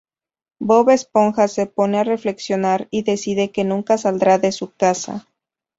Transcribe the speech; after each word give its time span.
Bob 0.57 0.89
Esponja 0.89 1.47
se 1.47 1.67
pone 1.67 1.99
a 1.99 2.03
reflexionar 2.03 2.87
y 2.89 3.03
decide 3.03 3.51
que 3.51 3.63
nunca 3.63 3.99
saldrá 3.99 4.39
de 4.39 4.51
su 4.51 4.73
casa. 4.73 5.27